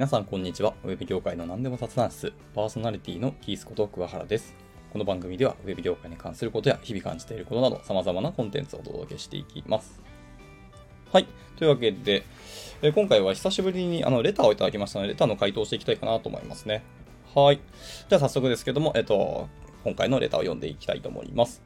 [0.00, 0.72] 皆さんこんにちは。
[0.82, 4.56] ウェブ業界の何でも雑談室、パーソナリティのキースこと桑原です。
[4.94, 10.00] この番組ではウェブ業界に関することや日々感じていることなど様々なコンテンツをお届けしていきます。
[11.12, 11.26] はい。
[11.54, 12.24] というわけで、
[12.80, 16.82] えー今回は久しぶりにあのレターをいただきましたので、レターの回答をしていきたいかなと思いますね。
[17.34, 17.60] はい。
[18.08, 19.50] じゃあ早速ですけども、えっと、
[19.84, 21.62] 今回のレターを読んでいきたいと思います。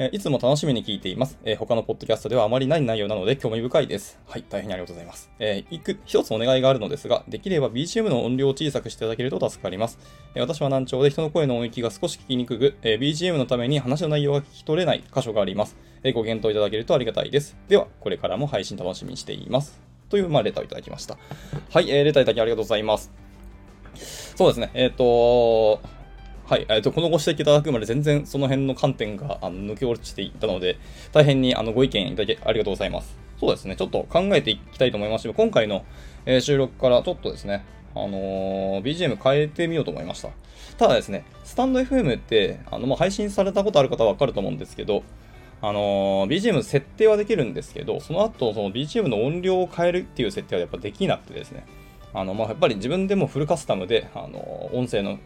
[0.00, 1.40] えいつも楽しみに聞いています。
[1.42, 4.20] え他のポッドキャストではあまりない内容なので興味深いです。
[4.28, 5.28] はい、大変ありがとうございます。
[5.40, 9.98] えーいく、一つお願いがあるのですが、できれば BGM の音量を小さくしていただけると助かります。
[10.36, 15.76] え私は難聴で人の声の音域が少し聞きにくく、え BGM のために話の内容が聞き取れない箇所があります。
[16.04, 17.56] えご検討いただけるとありがたいです。
[17.66, 19.80] では、これからも配信楽しみにしています。
[20.10, 21.18] という、まあ、レターをいただきました。
[21.72, 23.10] はい、えーレターいただきありがとうございます。
[24.36, 25.80] そうですね、えっ、と
[26.48, 30.78] はい、えー、とこのご指摘いただくまで全然その辺の観点があの抜け落ちていたので、
[31.12, 33.14] 大変にあのご意見いただきありがとうございます。
[33.38, 35.84] そうですね、ちょっと考えていきたいと思いますし、今回の、
[36.24, 40.30] えー収録からちょっとですね、あのー BGM 変えてみようと思いました。
[40.78, 45.02] ただですね、スタンド FM ってあの、まあ、配信されたことある方はわかると思うんですけど、
[45.60, 51.66] あのー BGM 設定はできるんですけど、その後、その BGM の音量を変えるっていう設定はやっぱできなくてですね、
[52.14, 55.18] あの、まあ、やっぱり自分でもフルカスタムで、あのー音声の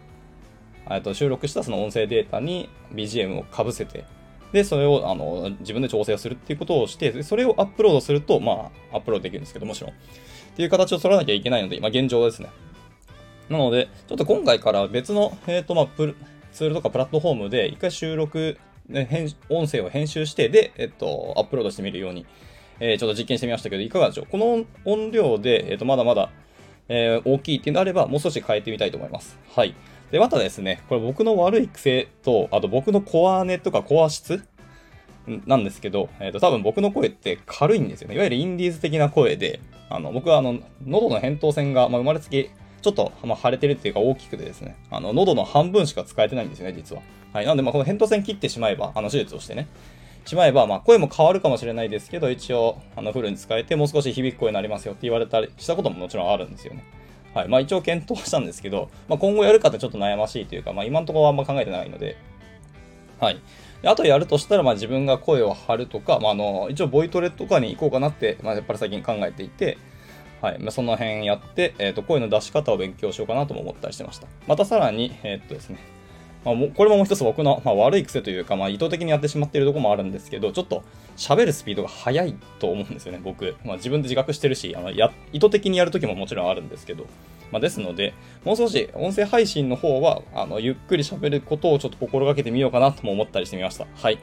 [1.03, 4.05] と収録したその音声データに BGM をかぶせて、
[4.53, 9.91] で、それをあの自分で調整をするっていうことをして、それをアップロードすると、まあ、アップロードできるんですけど、もちろん。
[9.91, 9.95] っ
[10.55, 12.51] ていう形を取らなきゃいけないので、今現状ですね。
[13.49, 16.17] なので、ちょっと今回から別の、えっ、と、まあ、プル
[16.53, 18.59] ツールとかプラットフォームで一回収録、
[18.89, 22.27] ね、編音声を編集して、で、えっ、と、アップロードしてみるように、
[22.81, 24.27] えーちょっと実験してみましたけど、いかがでしょう？
[24.27, 26.31] この音量で、えっ、と、まだまだ、
[26.89, 29.39] えー大きいっていうのであれば、もう少し変えてみたいと思います。
[29.55, 29.75] はい。
[30.13, 34.45] で、またですね、これ僕の悪い癖と、あと僕のコアネとかコア質
[35.47, 38.15] なんですけど、えっ、と、多分僕の声って軽いんですよね。
[38.15, 42.51] いわゆるインディーズ的な声で、あの、僕はあの、喉の扁桃腺が、まあ、生まれつき、
[42.83, 47.01] ちょっと、まあ、腫れてるっていうか大きくてですね、あの、喉の半分しか使えてないんですよね、実は。
[47.33, 47.47] はい。
[47.47, 49.67] なので、まあ、この扁桃腺切ってしまえば、あの、手術をしてね、
[50.27, 56.85] しまえば、まあ、声も変わるかもしれないですけど、一応、あの、フルに使えて、もう少し響く声になりますよって言われたりしたことももちろんあるんですよね。
[57.35, 57.49] はい。
[57.49, 62.17] まあ、一応検討したんですけど、まあ、今後やるかってちょっと悩ましいというか、まあ、今のところはあんま考えてないので、
[63.21, 63.41] はい。
[63.85, 69.79] あとやるとしたら、まあ、自分が声を張るとか、まあ、あの、一応、ボイトレとかに行こうかなって、まあ、やっぱり最近考えていて、
[70.41, 70.59] はい。
[70.59, 74.27] まあ、その辺やって、えっ、と、声の出し方を勉強しようかなとも思ったりしてました。
[74.47, 75.79] またさらに、えっ、とですね、
[76.45, 80.83] まあ、これももう一つ僕の、まあ、悪い癖というか、まあ、意図的にやってしまっているところもあるんですけど、ちょっと
[81.17, 83.57] 喋るスピードが速いと思うんですよね、僕。
[83.65, 87.07] まあ、自分で自覚してるし、あのや意図的にやるときももちろんあるんですけど、
[87.51, 88.15] まあ、ですので、
[88.45, 93.87] もう少し音声配信の方は、あのゆっくり喋ることをちょっと心がけてみようかなとも思ったりしてみました。
[93.95, 94.19] はい。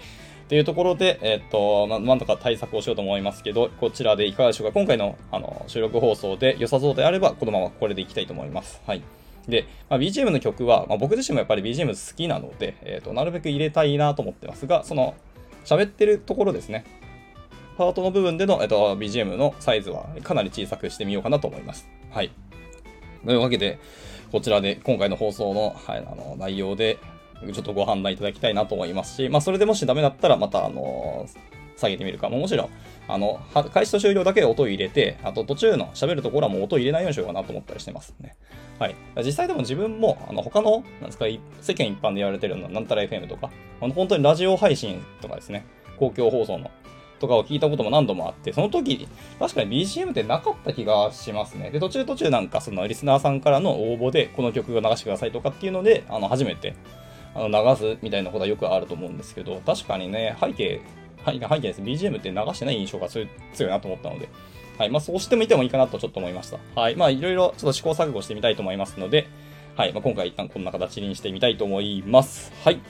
[0.50, 4.74] というところで、えっと、まなんとか対策をしようと思いますけど、こちらでいかがでしょうか。
[4.74, 8.82] 今回のあの収録放送で良さそうであれば、このままこれでいきたいと思います。
[8.88, 9.04] はい。
[9.50, 15.16] で、まあ、BGM の曲は、まあ、僕自身もやっぱり BGM 好きなので、えっとなるべく入れたいなと思ってますが、その
[15.66, 16.86] 喋ってるところですね。
[17.78, 21.88] パートの部分での、えっと、BGM のサイズはかなり小さくしてみようかなと思います。
[22.12, 22.32] はい。
[23.26, 23.80] というわけで、
[24.32, 26.98] こちらで今回の放送の,、はい、あの内容で、
[27.54, 31.26] ちょっとご判断いただきたいなと思いますし、まあ、それでもしダメだったら、また、あの
[31.80, 32.30] 下げてみるか。
[32.30, 32.70] もちろん、
[33.08, 33.40] あの、
[33.74, 38.36] 開始と終了だけで音を入れて、あと途中の喋るところはもう音を入れないようにしようかなと思ったりしてますね。
[38.78, 38.96] はい。
[39.24, 41.26] 実際でも自分も、あの、他の、なんですか、
[41.62, 43.50] 世間一般で言われてるような、なんたら FM とか、
[43.82, 45.66] あの、本当にラジオ配信とかですね、
[45.98, 46.72] 公共放送の
[47.20, 49.08] とかを聞いたことも何度もあって、その時、
[49.38, 51.70] 確かに BGM ってなかった気がしますね。
[51.70, 56.76] で、途中途中なんかそのリスナーさんからの応募で、この曲を流してくださいとかっていうので、あの、初めて、
[57.36, 60.82] あの、流すみたいなことはよくあると思うんですけど、確かにね、背景、
[61.26, 63.28] 背景背景です、BGM って流してない印象が強い
[63.68, 64.30] なと思ったので、
[64.78, 66.58] はい、まあそうしてみてもいいかなとちょっと思いました。
[66.80, 69.28] はい、まあいろいろちょっと試行錯誤してみたいと思いますので、
[69.80, 72.52] はい、まあ、今回一旦こんな形にしてみたいと思います。
[72.66, 72.82] はい。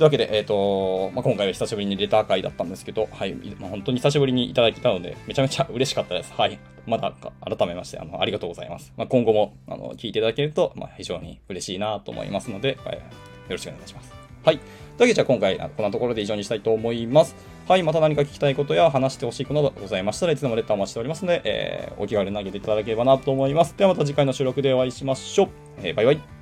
[0.00, 6.32] というわけで、えっ、と、まあ、今回は久しぶりにレター会だったんですけど、はい、まあ、本当に久しぶりにいただいたので、めちゃめちゃ嬉しかったです。
[6.32, 6.58] はい。
[6.86, 7.12] まだ
[7.44, 8.92] 改めまして、あの、ありがとうございます。
[8.96, 13.02] まあ、今後も、あの、聞いていただけると、まあ、非常に嬉しいなと思いますので、はい、よ
[13.50, 14.29] ろしくお願いします。
[14.44, 14.58] はい。
[14.58, 17.34] というわけで、じゃあ今回、こんなところで以上にしたいと思います。
[17.68, 17.82] はい。
[17.82, 23.74] また何か聞きたいことや話してほしいことなどございましたらいつでもレターお待ちしておりますので、えーお気軽に投げていただければなと思います。
[23.76, 25.48] ではまた次回の収録でお会いしましょう。
[25.82, 26.39] えーバイバイ。